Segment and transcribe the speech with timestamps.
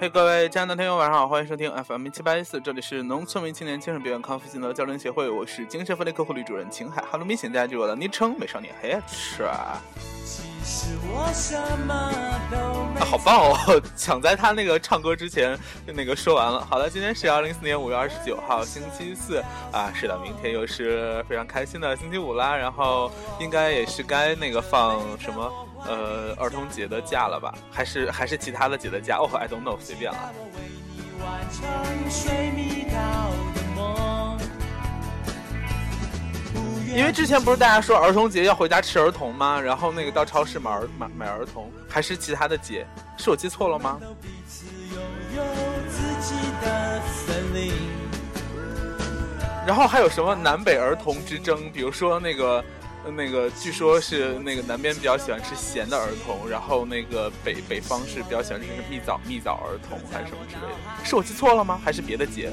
[0.00, 7.02] 嘿，各位亲爱的听友，晚上好，欢迎收听 FM 七八一四，这里是农村为青年精神病院康复心得交流协会，我是精神分裂科护理主任秦海。
[7.02, 9.42] 哈喽明显大家记住我的昵称美少年嘿吃
[13.00, 13.82] 啊，好棒哦！
[13.96, 16.64] 抢在他那个唱歌之前，就那个说完了。
[16.68, 19.42] 好了，今天是二零四年五月二十九号，星期四
[19.72, 22.56] 啊，是的，明天又是非常开心的星期五啦。
[22.56, 25.52] 然后应该也是该那个放什么。
[25.86, 27.54] 呃，儿童节的假了吧？
[27.70, 29.16] 还是还是其他的节的假？
[29.16, 30.32] 哦，I don't know，随便了。
[36.94, 39.60] 因为之前不是大家说儿童节要回家吃儿童吗？
[39.60, 42.86] 然后那个到超市买儿买买儿童，还是其他的节？
[43.16, 44.00] 是我记错了吗？
[49.66, 51.70] 然后还有什么南北儿童之争？
[51.72, 52.64] 比如说那个。
[53.16, 61.80] 那个据说是那个南边比较喜欢吃咸的儿童，然后那个北北方是比较喜欢吃蜜枣蜜枣儿童还是什么之类的，是我记错了吗？
[61.82, 62.52] 还是别的节？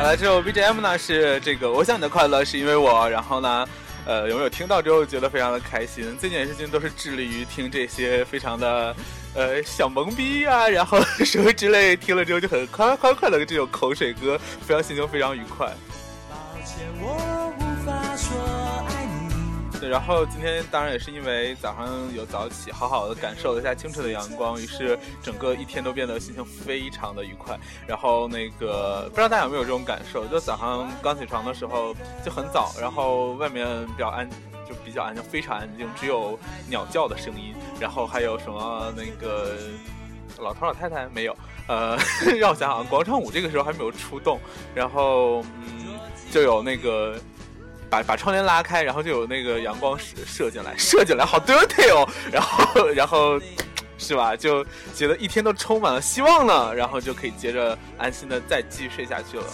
[0.00, 3.06] 好了，这首 BGM 呢是这个，我想你的快乐是因为我。
[3.10, 3.68] 然后呢，
[4.06, 6.16] 呃，有没有听到之后觉得非常的开心？
[6.16, 8.96] 最近也是最近都是致力于听这些非常的
[9.34, 15.66] 呃小懵逼啊，然后 什么之类，听了之后就很快快快乐的这种口水歌，非常心情非常愉快。
[16.30, 16.34] 抱
[16.64, 18.59] 歉，我无法说。
[19.80, 27.58] 对，然后今天当然也是因为早上有早起，好好的感受了一下清澈的阳光，于是整个一天都变得心情非常的愉快。
[27.86, 34.28] 然后那个不知道大家有没有这种感受，就早上刚起床的时候就很早，然后外面比较安，
[34.68, 36.38] 就比较安静，非常安静，只有
[36.68, 39.56] 鸟叫的声音，然后还有什么那个
[40.38, 41.34] 老头老太太没有，
[41.68, 41.96] 呃，
[42.38, 44.38] 让我想想，广场舞这个时候还没有出动，
[44.74, 45.98] 然后嗯，
[46.30, 47.18] 就有那个。
[47.90, 52.08] 把把窗帘拉开，然后就有那个阳光射射进来，射进来，好 dirty 哦。
[52.30, 53.40] 然后，然后，
[53.98, 54.36] 是吧？
[54.36, 54.64] 就
[54.94, 59.44] 觉得一天都充满了希望了，然后就可以接着安心的再继续睡下去了。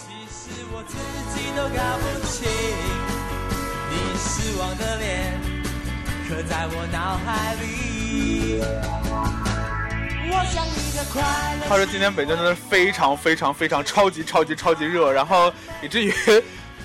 [11.67, 16.13] 话说今天北京真的非常非常非常超级超级超级热，然后以至于。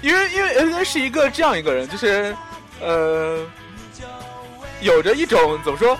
[0.02, 2.36] 因为因为恩恩是一个这样一个人，就是，
[2.80, 3.38] 呃，
[4.80, 5.96] 有着一种怎么说，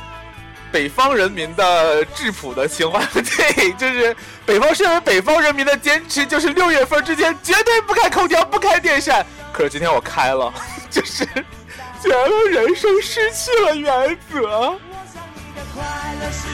[0.71, 3.01] 北方人民的质朴的情怀。
[3.15, 4.15] 对，就是
[4.45, 9.25] 北方身为北方人民的坚持，就是六月份之前绝对不开空调、不开电扇。
[9.53, 10.53] 可是今天我开了，
[10.91, 14.41] 就是觉得人生失去了原则。
[14.49, 14.81] 我
[15.12, 15.83] 想你的快
[16.21, 16.49] 乐是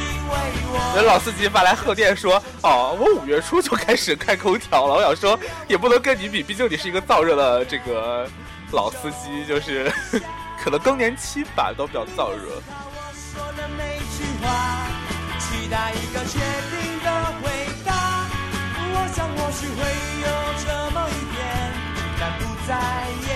[0.94, 8.28] 那老司机发来贺电说：“哦，我五月初就开始开空调了。”我想说，也不能跟你比，毕竟你是一个燥热的这个
[8.72, 9.92] 老司机，就是
[10.62, 12.62] 可能更年期吧，都比较燥热。
[22.68, 22.74] 在
[23.22, 23.27] 意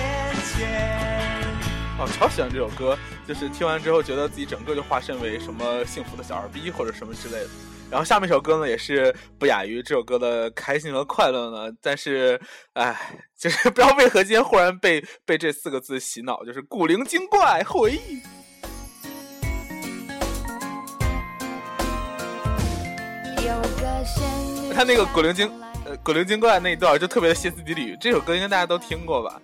[1.99, 7.49] 哦，超喜欢这首歌，就是听完之后觉得自己整个就化身为什么幸福的小二逼或者什么之类的。
[7.91, 11.71] 然后下面一首歌呢，也是不亚于这首歌的开心和快乐呢。
[11.79, 12.41] 但是，
[12.73, 18.21] 哎，就是不知道为何今天忽然被被这四个字洗脑，就是古灵精怪回忆。
[24.73, 25.47] 他那个古灵精
[25.85, 29.39] 呃古灵精怪那一段就特别的歇斯底里，这首歌应该大家都听过吧？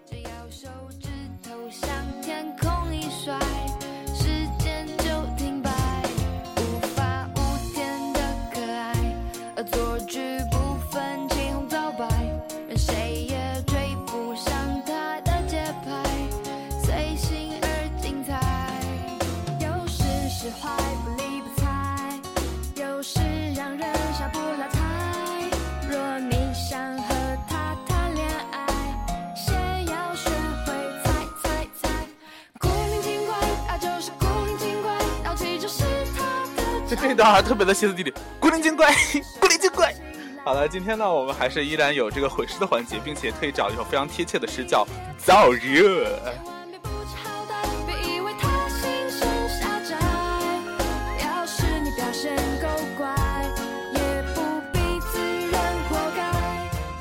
[37.01, 38.93] 这段还特别的歇斯底里，古灵精怪，
[39.39, 39.95] 古灵精怪。
[40.43, 44.85] 好了，今天呢，我们还是依然有这个毁尸的环节，并且特意找一首非常贴切的诗，叫
[45.25, 46.19] 燥热。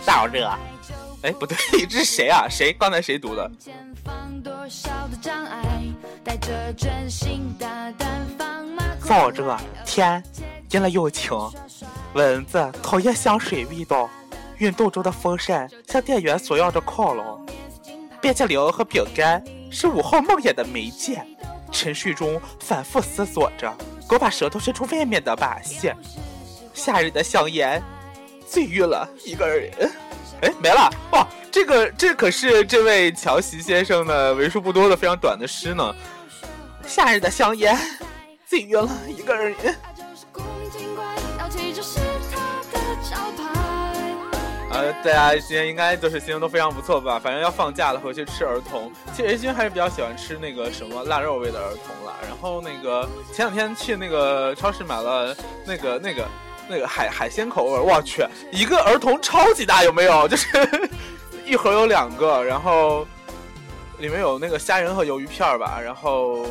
[0.06, 0.50] 燥热。
[1.22, 1.56] 哎，不对，
[1.86, 2.46] 这是谁啊？
[2.48, 2.72] 谁？
[2.72, 3.50] 刚才谁读的？
[9.08, 9.56] 燥热
[9.87, 10.22] 天
[10.70, 11.34] 阴了又晴，
[12.12, 14.06] 蚊子讨厌香水味道，
[14.58, 17.46] 运动中的风扇向电源索要着靠拢，
[18.20, 21.25] 冰淇淋和饼干是五号梦魇的媒介，
[21.72, 23.75] 沉睡中反复思索着
[24.06, 25.90] 狗把舌头伸出外面的把戏，
[26.75, 27.82] 夏日的香烟
[28.46, 29.72] 醉晕了一个人。
[30.43, 31.26] 哎，没了哇！
[31.50, 35.94] 这个这可是这位乔席先生的为数不多的非常短的诗呢。
[36.87, 37.75] 夏日的香烟，
[38.48, 39.54] 醉晕了一个人。
[44.70, 47.18] 呃，大家今天应该就是心情都非常不错吧？
[47.18, 48.90] 反正要放假了，回去吃儿童。
[49.14, 52.14] 其实 A 君还是比较喜欢吃那个什么腊肉味的儿童了。
[52.26, 55.36] 然后那个前两天去那个超市买了
[55.66, 56.26] 那个那个。
[56.70, 58.22] 那个海海鲜口味，我去，
[58.52, 60.28] 一个儿童超级大，有没有？
[60.28, 60.90] 就是
[61.46, 63.06] 一盒有两个，然后
[63.96, 66.44] 里面有那个虾仁和鱿鱼片吧，然后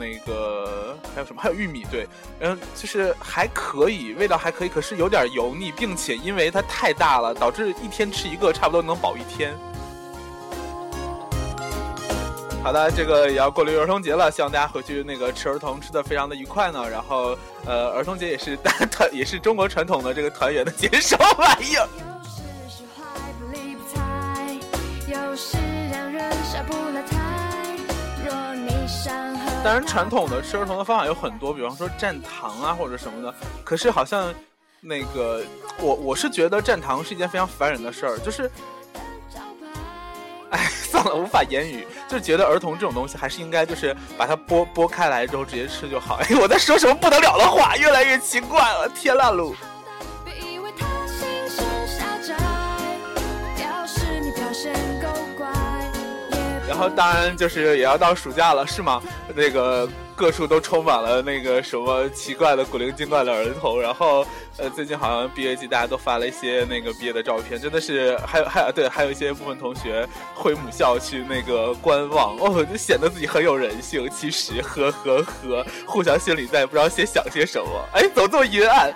[0.00, 1.42] 那个还有什么？
[1.42, 2.08] 还有玉米，对，
[2.40, 9.54] 嗯，就是还可以，味道还可以，可是有点油腻，并且因为它太大了，导致一天吃一个差不多能饱一天。
[12.62, 16.88] 好的，这个也要过了儿童节了，希望大家回去那个吃儿童吃的非常的愉快呢。
[16.90, 17.36] 然后，
[17.66, 21.88] 呃，儿童节也是大团，也是中国传统的这个团圆的节，什么玩意儿？
[29.62, 33.34] 当然，传统的吃儿童的方法有很多，比方说蘸糖啊或者什么的。
[33.62, 34.32] 可是好像
[34.80, 35.44] 那个
[35.78, 38.50] 我我是觉得蘸糖是一件非常烦人的事儿，就是。
[40.50, 46.16] 哎， 算了，无法言语，就觉得儿童这种东西还是应该就是把它剥剥开来之后直接吃就好。
[46.16, 49.54] 哎，我在说什么不得了的话，越来越奇怪了，天啦噜！
[56.70, 59.02] 然后当然就是也要到暑假了，是吗？
[59.34, 59.88] 那个。
[60.20, 64.22] 各处都充满了那个什么奇怪的古灵精怪的儿童，然后，
[64.58, 74.06] 呃，最近好像毕业季大家都发了一些那个毕业的照片，真的是还有还有对，还有一些部分同学回母校去那个观望，哦，就显得自己很有人性。
[74.10, 78.92] 其实，呵呵呵，互相心里在不知道先想些什么，哎，怎么这么阴暗？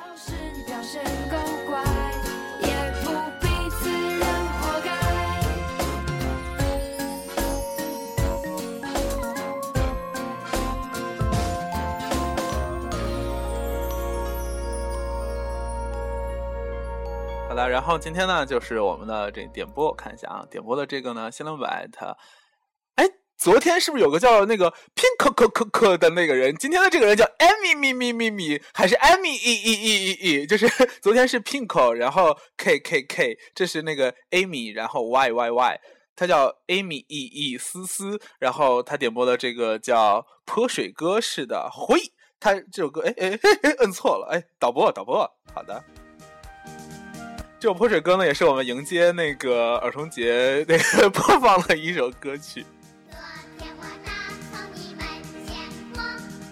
[17.69, 22.16] 然后今天呢，就是我们的这点播，我看一下啊，点播的这个呢，新浪百特，
[22.96, 23.05] 哎，
[23.37, 26.55] 昨天是不是有个叫那个 pink 可可可的那个人？
[26.56, 30.46] 今天的这个人叫 amy 咪咪咪咪，还是 amy e e e e e？
[30.46, 30.69] 就是
[31.02, 35.81] 昨天是 pink，然后 k k k，这是那个 amy，然后 y y y，
[36.17, 41.99] 他叫 amy e e 思思，然后他点播的这个叫泼水歌似的，回，
[42.38, 45.82] 他这首歌，哎哎哎，摁错了，哎，导播导播，好的。
[47.64, 52.62] 这首泼水歌呢，也是我们迎接那个儿童节那个 播放的一首歌曲。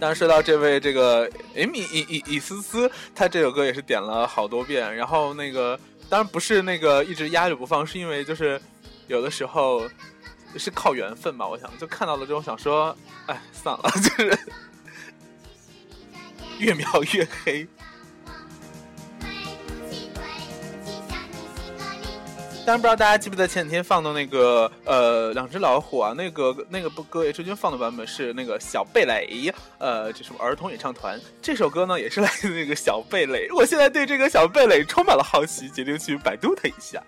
[0.01, 4.97] 当然说到这位这个艾米伊伊伊思思，他这首歌也是点了好多遍。
[4.97, 5.79] 然后那个
[6.09, 8.59] 当然不是那个一直压着不放，是因为就是
[9.07, 9.87] 有的时候
[10.57, 11.47] 是靠缘分吧。
[11.47, 12.97] 我想就看到了之后想说，
[13.27, 14.39] 哎，算了， 就是
[16.59, 17.69] 越描越黑。
[22.65, 37.03] 但是不知道大家记不记得前几天放的那个呃两只老虎啊，那个那个不歌也周军放的版本是那个小贝蕾，呃这什么儿童演唱团，这首歌呢也是来自那个小贝蕾，我现在对这个小贝蕾充满了好奇，决定去百度它一下。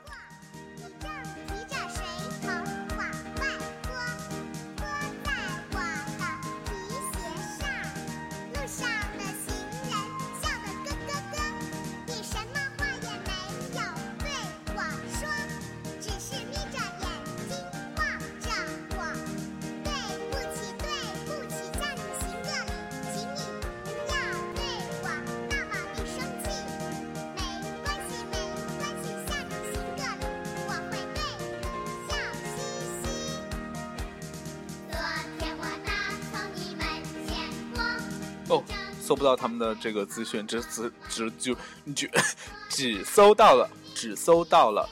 [39.04, 41.54] 搜不到他们的这个资讯，只只只就
[41.94, 42.08] 就
[42.70, 44.88] 只搜到了，只搜到了，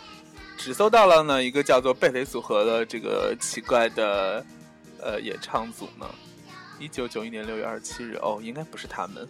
[0.59, 4.45] 只搜到了呢一个叫做贝雷组合的这个奇怪的
[5.01, 6.07] 呃演唱组呢。
[6.79, 9.27] 一九九一年六月二十七日，哦，应该不是他们。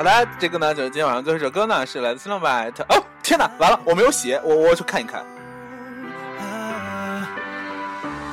[0.00, 2.82] 好的，这个呢就是今天晚上最后一首歌呢，是来自 s n o w White。
[2.88, 5.22] 哦，天哪，完了，我没有写，我我去看一看。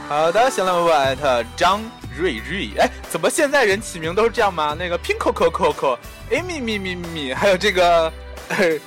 [0.08, 1.82] 好的 s n o w White 张
[2.18, 4.78] 瑞瑞，哎，怎么现在人起名都是这样吗？
[4.80, 5.98] 那个 Pink Coco Coco，
[6.32, 8.10] 哎咪咪咪咪，还有这个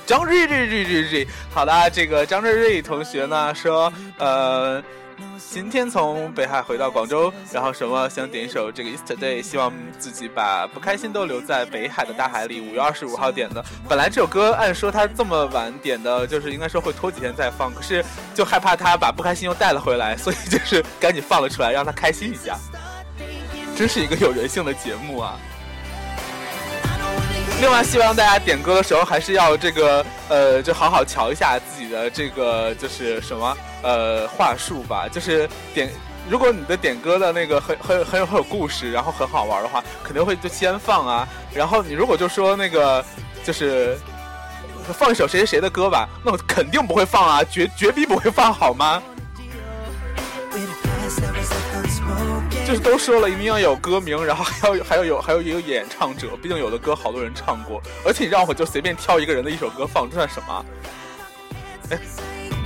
[0.07, 1.27] 张瑞瑞瑞瑞瑞。
[1.53, 4.83] 好的，这个张瑞瑞同学呢说，呃。
[5.49, 12.61] 今天从北海回到广州，然后什么想点一首这个 Yesterday，希望自己把不开心都留在北海的大海里。
[12.61, 22.57] 五月二十五号点的，本来这首歌按说他这么晚点的，就是应该说会拖几天再放，可是就害怕他把不开心又带了回来，所以就是赶紧放了出来，让他开心一下。
[23.75, 25.39] 真是一个有人性的节目啊！
[27.59, 35.07] 另外，希望大家点歌的时候还是要这个呃，就好好瞧一下自己的这个就是什么呃话术吧。
[35.07, 35.89] 就是点，
[36.29, 41.27] 如果你的点歌的那个很很很有很有故事，然后很好玩的话，肯定会就先放啊。
[41.53, 43.03] 然后你如果就说那个
[43.43, 43.97] 就是
[44.93, 49.01] 放一首谁谁谁的歌吧，那我肯定不会放啊，绝绝逼不会放，好吗？
[52.65, 60.65] 就是都说了，一定要有歌名，然后还要 还要有还有一个演唱者，毕竟有的歌好多人唱过，而且你让我就随便挑一个人的一首歌放，这算什么？
[61.89, 61.99] 哎，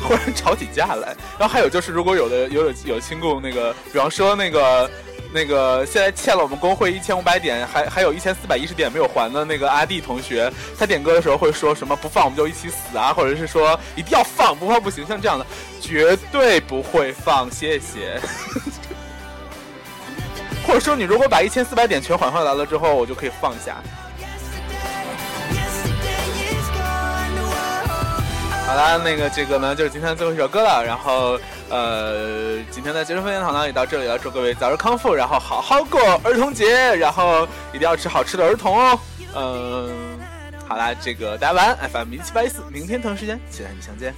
[0.08, 1.16] 突然吵起架来。
[1.38, 4.90] 然后还有就是，如果有的有有有亲故那个，比方说那个
[5.34, 15.46] 那个现在欠了我们工会一千五百点，还还有一千四百一十点没有还的那个阿弟同学，他点歌的时候会说什么不放我们就一起死啊，或者是说一定要放不放不行，像这样的
[15.82, 18.20] 绝对不会放，谢谢。
[20.66, 23.78] 或者说，你如果把一千四百点全还回来了之后，我就可以放下。
[28.76, 30.84] 好啦，那个这个呢，就是今天的最后一首歌了。
[30.84, 31.40] 然后，
[31.70, 34.20] 呃，今天的节日分享堂呢也到这里了。
[34.20, 39.00] 祝各位早日康复，然后好好过儿童节，然后一定要吃好吃的儿童哦。
[39.34, 40.20] 嗯，
[40.68, 44.14] 好啦，这个大家晚安，FM 一七八一四，明天同一时间期待你相见。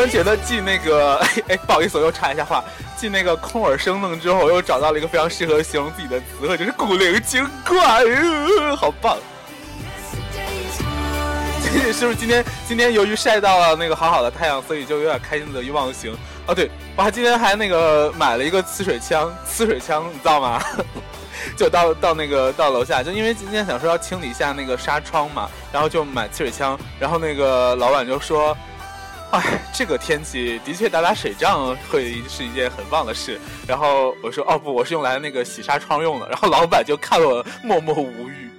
[0.00, 1.16] 然觉得记那个，
[1.48, 2.64] 哎，不好意思，我又插一下话。
[2.96, 8.04] 记那个空耳生愣之后，我又找到了一个非常适合形容自己的词汇，就是古灵精怪，
[8.76, 9.16] 好棒！
[11.92, 16.14] 是不是今天今天由于晒到了那个好好的太阳，所以就有点开心得意忘形？
[16.46, 20.62] 哦，对，我还今天还那个买了一个呲水枪，呲水枪你知道吗？
[21.56, 28.54] 就到到那个到楼下，就因为今天想说要清理一下那个纱窗嘛，然后就买呲水枪，然后那个老板就说。
[29.30, 33.40] 哎，这个天气的确打打水仗会是一件很棒的事。
[33.66, 36.28] 然后我说，哦不，我是用来那个洗纱窗用的。
[36.28, 38.49] 然后老板就看了我默默无语。